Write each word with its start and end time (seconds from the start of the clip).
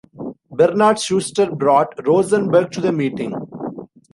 Bernard 0.49 0.97
Schuster 0.99 1.51
brought 1.51 1.93
Rosenberg 2.07 2.71
to 2.71 2.81
the 2.81 2.91
meeting. 2.91 3.35